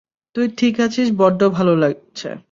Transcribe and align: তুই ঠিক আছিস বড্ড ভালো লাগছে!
তুই 0.35 0.45
ঠিক 0.57 0.75
আছিস 0.79 1.07
বড্ড 1.17 1.41
ভালো 1.49 1.73
লাগছে! 1.75 2.29